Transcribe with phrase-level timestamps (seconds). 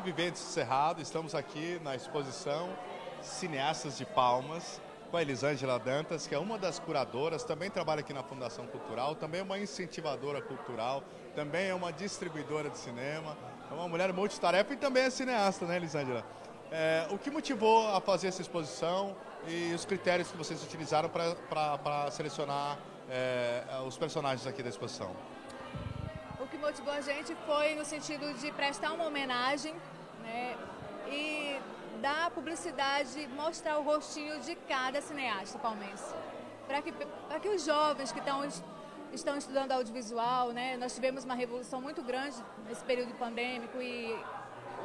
[0.00, 2.70] Olá, viventes do Cerrado, estamos aqui na exposição
[3.20, 4.80] Cineastas de Palmas
[5.10, 9.14] com a Elisângela Dantas, que é uma das curadoras, também trabalha aqui na Fundação Cultural,
[9.14, 11.04] também é uma incentivadora cultural,
[11.34, 13.36] também é uma distribuidora de cinema,
[13.70, 16.24] é uma mulher multitarefa e também é cineasta, né, Elisângela?
[16.72, 19.14] É, o que motivou a fazer essa exposição
[19.46, 22.78] e os critérios que vocês utilizaram para selecionar
[23.10, 25.14] é, os personagens aqui da exposição?
[26.60, 29.74] Motivou a gente foi no sentido de prestar uma homenagem
[30.22, 30.56] né,
[31.08, 31.58] e
[32.00, 36.14] dar publicidade, mostrar o rostinho de cada cineasta palmense.
[36.66, 38.46] Para que, que os jovens que estão,
[39.12, 42.36] estão estudando audiovisual, né, nós tivemos uma revolução muito grande
[42.68, 44.16] nesse período pandêmico e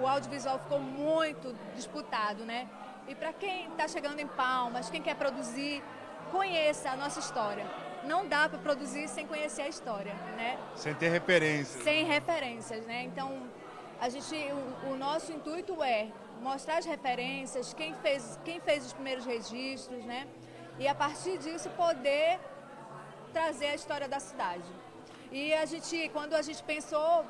[0.00, 2.44] o audiovisual ficou muito disputado.
[2.44, 2.68] Né?
[3.08, 5.82] E para quem está chegando em Palmas, quem quer produzir,
[6.30, 10.58] conheça a nossa história não dá para produzir sem conhecer a história, né?
[10.76, 11.82] Sem ter referências.
[11.82, 13.04] Sem referências, né?
[13.04, 13.42] Então,
[14.00, 16.08] a gente, o, o, nosso intuito é
[16.40, 20.26] mostrar as referências, quem fez, quem fez os primeiros registros, né?
[20.78, 22.40] E a partir disso poder
[23.32, 24.70] trazer a história da cidade.
[25.30, 27.24] E a gente, quando a gente pensou,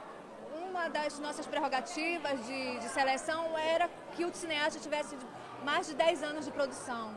[0.69, 5.17] uma das nossas prerrogativas de, de seleção era que o cineasta tivesse
[5.65, 7.15] mais de 10 anos de produção,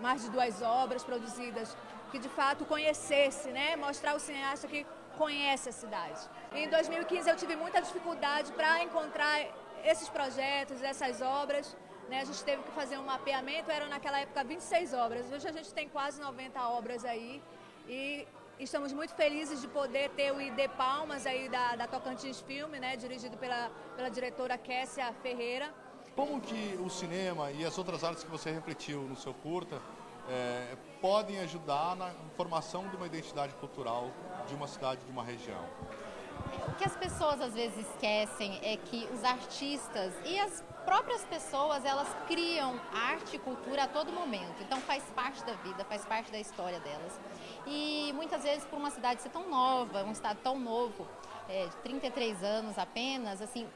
[0.00, 1.76] mais de duas obras produzidas
[2.14, 3.74] que de fato conhecesse, né?
[3.74, 4.86] mostrar o cineasta que
[5.18, 6.20] conhece a cidade.
[6.54, 9.36] Em 2015 eu tive muita dificuldade para encontrar
[9.84, 11.76] esses projetos, essas obras.
[12.08, 12.20] Né?
[12.20, 15.32] A gente teve que fazer um mapeamento, eram naquela época 26 obras.
[15.32, 17.42] Hoje a gente tem quase 90 obras aí.
[17.88, 18.28] E
[18.60, 22.96] estamos muito felizes de poder ter o ID Palmas aí da, da Tocantins Filme, né?
[22.96, 25.74] dirigido pela, pela diretora Kessia Ferreira.
[26.14, 29.82] Como que o cinema e as outras artes que você refletiu no seu curta
[30.28, 34.10] é, podem ajudar na formação de uma identidade cultural
[34.48, 35.62] de uma cidade, de uma região.
[36.66, 41.84] O que as pessoas às vezes esquecem é que os artistas e as próprias pessoas,
[41.84, 44.62] elas criam arte e cultura a todo momento.
[44.62, 47.20] Então faz parte da vida, faz parte da história delas.
[47.66, 51.06] E muitas vezes por uma cidade ser tão nova, um estado tão novo,
[51.50, 53.68] é, de 33 anos apenas, assim,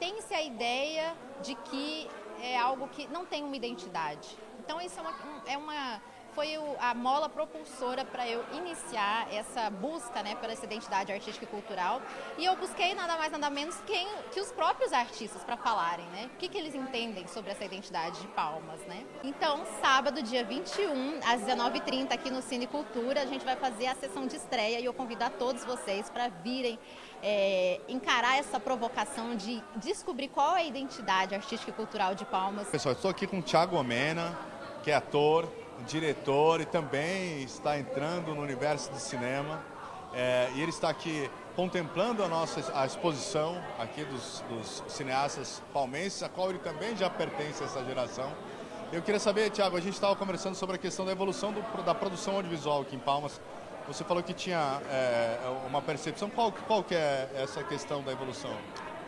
[0.00, 2.08] tem-se a ideia de que
[2.40, 4.38] é algo que não tem uma identidade.
[4.58, 6.00] Então isso é uma, é uma
[6.36, 11.46] foi o, a mola propulsora para eu iniciar essa busca né, pela essa identidade artística
[11.46, 12.02] e cultural.
[12.36, 16.28] E eu busquei nada mais, nada menos quem, que os próprios artistas para falarem, né?
[16.34, 19.06] O que, que eles entendem sobre essa identidade de Palmas, né?
[19.24, 23.94] Então, sábado, dia 21, às 19h30, aqui no Cine Cultura, a gente vai fazer a
[23.94, 26.78] sessão de estreia e eu convido a todos vocês para virem
[27.22, 32.68] é, encarar essa provocação de descobrir qual é a identidade artística e cultural de Palmas.
[32.68, 34.38] Pessoal, estou aqui com o Thiago Omena,
[34.82, 35.50] que é ator,
[35.84, 39.62] diretor e também está entrando no universo do cinema.
[40.14, 46.22] É, e ele está aqui contemplando a nossa a exposição aqui dos, dos cineastas palmenses,
[46.22, 48.32] a qual ele também já pertence a essa geração.
[48.92, 51.94] Eu queria saber, Tiago, a gente estava conversando sobre a questão da evolução do, da
[51.94, 53.40] produção audiovisual aqui em Palmas.
[53.88, 56.30] Você falou que tinha é, uma percepção.
[56.30, 58.54] Qual, qual que é essa questão da evolução?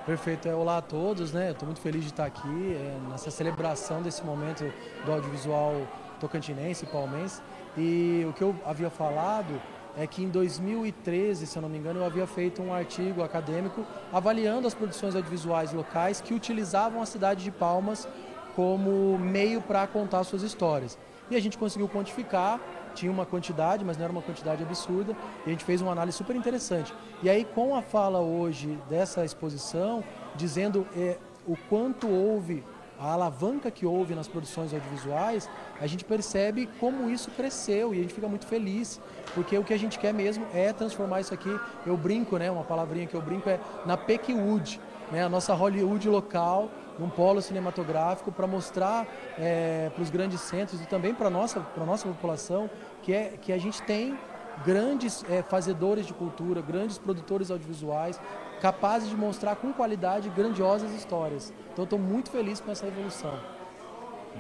[0.05, 0.49] Perfeito.
[0.49, 1.51] É, olá a todos, né?
[1.51, 4.65] Estou muito feliz de estar aqui é, nessa celebração desse momento
[5.05, 5.87] do audiovisual
[6.19, 7.41] tocantinense, palmense.
[7.77, 9.61] E o que eu havia falado
[9.97, 13.84] é que em 2013, se eu não me engano, eu havia feito um artigo acadêmico
[14.12, 18.09] avaliando as produções audiovisuais locais que utilizavam a cidade de Palmas
[18.55, 20.99] como meio para contar suas histórias.
[21.31, 22.61] E a gente conseguiu quantificar,
[22.95, 26.17] tinha uma quantidade, mas não era uma quantidade absurda, e a gente fez uma análise
[26.17, 26.93] super interessante.
[27.23, 30.03] E aí, com a fala hoje dessa exposição,
[30.34, 32.65] dizendo é, o quanto houve
[32.98, 35.48] a alavanca que houve nas produções audiovisuais,
[35.81, 39.00] a gente percebe como isso cresceu e a gente fica muito feliz,
[39.34, 42.64] porque o que a gente quer mesmo é transformar isso aqui, eu brinco, né, uma
[42.64, 44.81] palavrinha que eu brinco é na Peckwood,
[45.12, 49.06] né, a nossa Hollywood local, num polo cinematográfico para mostrar
[49.38, 52.68] é, para os grandes centros e também para a nossa, nossa população
[53.03, 54.18] que, é, que a gente tem
[54.65, 58.21] grandes é, fazedores de cultura, grandes produtores audiovisuais,
[58.60, 61.53] capazes de mostrar com qualidade grandiosas histórias.
[61.72, 63.39] Então estou muito feliz com essa evolução.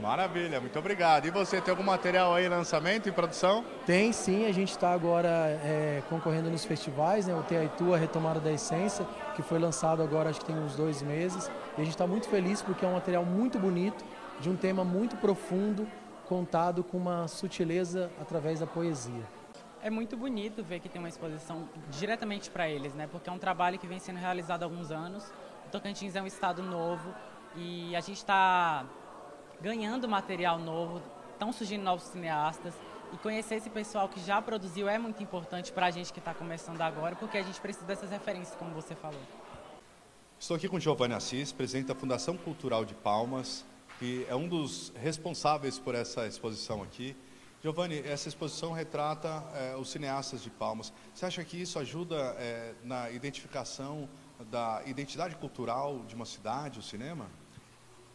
[0.00, 1.26] Maravilha, muito obrigado.
[1.26, 3.64] E você tem algum material aí, lançamento e produção?
[3.84, 7.34] Tem sim, a gente está agora é, concorrendo nos festivais, né?
[7.34, 9.04] o Teaitu, a Retomada da Essência,
[9.34, 11.50] que foi lançado agora acho que tem uns dois meses.
[11.76, 14.04] E a gente está muito feliz porque é um material muito bonito,
[14.40, 15.86] de um tema muito profundo,
[16.26, 19.37] contado com uma sutileza através da poesia
[19.82, 23.06] é muito bonito ver que tem uma exposição diretamente para eles, né?
[23.06, 25.24] Porque é um trabalho que vem sendo realizado há alguns anos.
[25.66, 27.14] O Tocantins é um estado novo
[27.56, 28.84] e a gente está
[29.60, 31.02] ganhando material novo,
[31.32, 32.74] estão surgindo novos cineastas
[33.12, 36.34] e conhecer esse pessoal que já produziu é muito importante para a gente que está
[36.34, 39.20] começando agora, porque a gente precisa dessas referências, como você falou.
[40.38, 43.64] Estou aqui com Giovanni Assis, presidente da Fundação Cultural de Palmas,
[43.98, 47.16] que é um dos responsáveis por essa exposição aqui.
[47.60, 50.92] Giovanni, essa exposição retrata é, os cineastas de Palmas.
[51.12, 54.08] Você acha que isso ajuda é, na identificação
[54.48, 57.26] da identidade cultural de uma cidade, o cinema?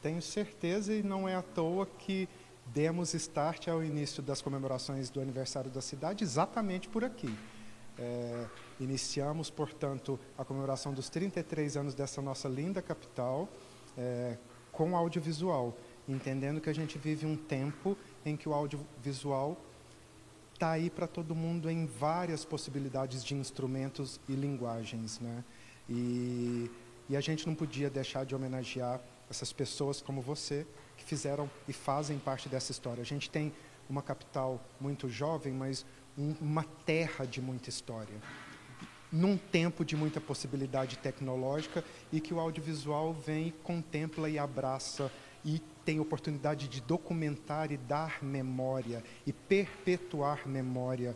[0.02, 2.30] Tenho certeza e não é à toa que
[2.68, 7.38] demos start ao início das comemorações do aniversário da cidade exatamente por aqui.
[8.00, 8.46] É,
[8.80, 13.50] iniciamos, portanto, a comemoração dos 33 anos dessa nossa linda capital
[14.74, 15.78] com audiovisual,
[16.10, 19.58] entendendo que a gente vive um tempo em que o audiovisual
[20.54, 25.20] está aí para todo mundo em várias possibilidades de instrumentos e linguagens.
[25.20, 25.44] Né?
[25.90, 26.72] E,
[27.10, 30.66] e a gente não podia deixar de homenagear essas pessoas como você,
[30.98, 33.02] que fizeram e fazem parte dessa história.
[33.02, 33.52] A gente tem
[33.90, 35.86] uma capital muito jovem, mas
[36.18, 38.16] um, uma terra de muita história.
[39.12, 45.12] Num tempo de muita possibilidade tecnológica e que o audiovisual vem, contempla e abraça
[45.46, 51.16] e tem oportunidade de documentar e dar memória e perpetuar memória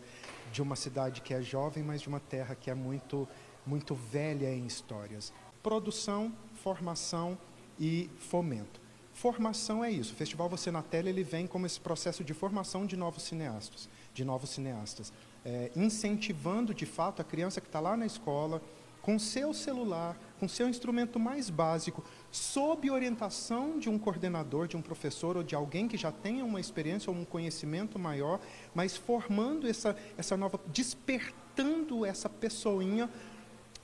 [0.52, 3.28] de uma cidade que é jovem, mas de uma terra que é muito,
[3.66, 5.32] muito velha em histórias.
[5.62, 6.32] Produção,
[6.62, 7.38] formação
[7.78, 8.80] e fomento.
[9.12, 10.12] Formação é isso.
[10.12, 13.88] O Festival Você na Tela ele vem como esse processo de formação de novos cineastas,
[14.14, 15.12] de novos cineastas,
[15.44, 18.62] é, incentivando de fato a criança que está lá na escola
[19.08, 24.82] com seu celular, com seu instrumento mais básico, sob orientação de um coordenador, de um
[24.82, 28.38] professor ou de alguém que já tenha uma experiência ou um conhecimento maior,
[28.74, 33.08] mas formando essa, essa nova, despertando essa pessoinha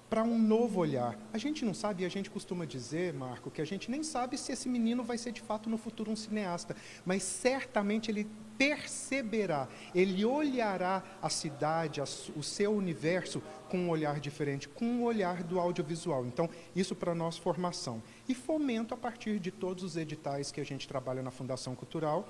[0.09, 1.19] para um novo olhar.
[1.33, 4.39] A gente não sabe, e a gente costuma dizer, Marco, que a gente nem sabe
[4.39, 9.69] se esse menino vai ser de fato no futuro um cineasta, mas certamente ele perceberá,
[9.95, 12.05] ele olhará a cidade, a,
[12.37, 16.25] o seu universo com um olhar diferente, com um olhar do audiovisual.
[16.27, 18.03] Então, isso para nós formação.
[18.29, 22.29] E fomento a partir de todos os editais que a gente trabalha na Fundação Cultural.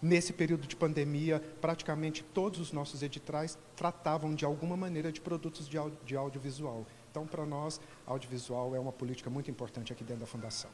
[0.00, 5.68] Nesse período de pandemia, praticamente todos os nossos editais tratavam de alguma maneira de produtos
[5.68, 6.86] de, audio, de audiovisual.
[7.10, 10.70] Então, para nós, audiovisual é uma política muito importante aqui dentro da Fundação.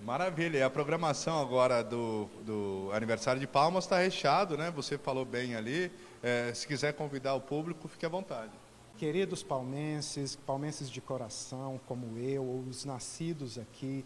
[0.00, 0.58] Maravilha.
[0.58, 4.70] E a programação agora do, do aniversário de Palmas está recheado, né?
[4.72, 5.92] Você falou bem ali.
[6.22, 8.50] É, se quiser convidar o público, fique à vontade.
[8.98, 14.04] Queridos palmenses, palmenses de coração, como eu, os nascidos aqui,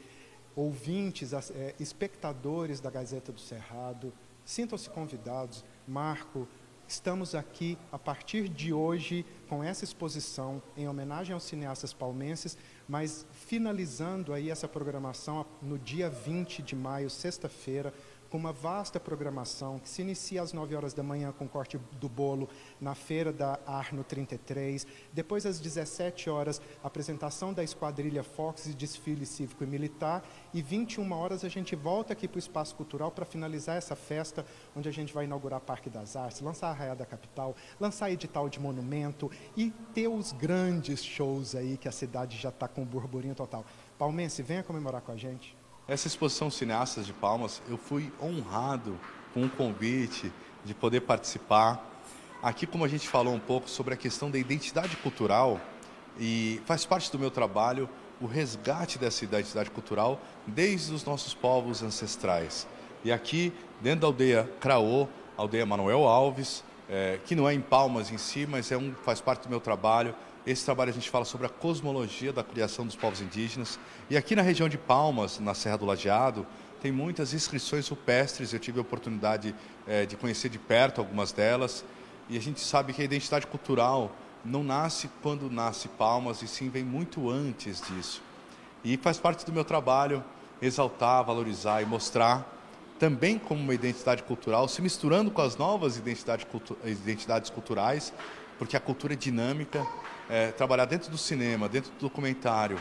[0.56, 4.12] ouvintes, é, espectadores da Gazeta do Cerrado,
[4.44, 5.64] sintam-se convidados.
[5.86, 6.48] Marco,
[6.88, 12.56] estamos aqui a partir de hoje com essa exposição em homenagem aos cineastas palmenses
[12.88, 17.92] mas finalizando aí essa programação no dia 20 de maio, sexta-feira,
[18.36, 22.06] com uma vasta programação que se inicia às 9 horas da manhã com corte do
[22.06, 24.86] bolo na feira da Arno 33.
[25.10, 30.22] Depois, às 17 horas, apresentação da Esquadrilha Fox e desfile cívico e militar.
[30.52, 34.44] E 21 horas a gente volta aqui para o Espaço Cultural para finalizar essa festa,
[34.76, 38.50] onde a gente vai inaugurar Parque das Artes, lançar a Raia da Capital, lançar edital
[38.50, 43.34] de monumento e ter os grandes shows aí que a cidade já está com burburinho
[43.34, 43.64] total.
[43.96, 45.56] Palmense, venha comemorar com a gente.
[45.88, 48.98] Essa exposição Cineastas de Palmas, eu fui honrado
[49.32, 50.32] com o convite
[50.64, 51.80] de poder participar.
[52.42, 55.60] Aqui, como a gente falou um pouco sobre a questão da identidade cultural,
[56.18, 57.88] e faz parte do meu trabalho
[58.20, 62.66] o resgate dessa identidade cultural desde os nossos povos ancestrais.
[63.04, 68.10] E aqui, dentro da aldeia Craô, aldeia Manuel Alves, é, que não é em Palmas
[68.10, 70.16] em si, mas é um, faz parte do meu trabalho,
[70.46, 73.80] esse trabalho a gente fala sobre a cosmologia da criação dos povos indígenas.
[74.08, 76.46] E aqui na região de Palmas, na Serra do Lajeado,
[76.80, 78.52] tem muitas inscrições rupestres.
[78.52, 79.52] Eu tive a oportunidade
[79.88, 81.84] é, de conhecer de perto algumas delas.
[82.28, 86.68] E a gente sabe que a identidade cultural não nasce quando nasce Palmas, e sim
[86.68, 88.22] vem muito antes disso.
[88.84, 90.22] E faz parte do meu trabalho
[90.62, 92.54] exaltar, valorizar e mostrar
[93.00, 96.00] também como uma identidade cultural, se misturando com as novas
[96.50, 98.12] cultu identidades culturais,
[98.58, 99.86] porque a cultura é dinâmica
[100.28, 102.78] é, trabalhar dentro do cinema, dentro do documentário,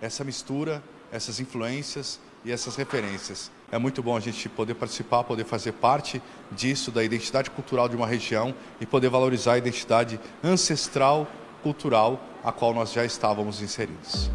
[0.00, 3.50] essa mistura, essas influências e essas referências.
[3.70, 6.20] É muito bom a gente poder participar, poder fazer parte
[6.52, 11.26] disso, da identidade cultural de uma região e poder valorizar a identidade ancestral
[11.62, 14.30] cultural a qual nós já estávamos inseridos.